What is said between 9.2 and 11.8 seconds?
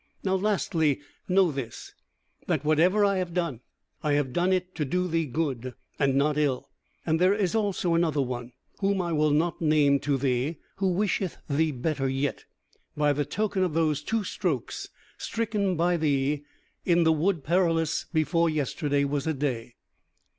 not name to thee, who wisheth thee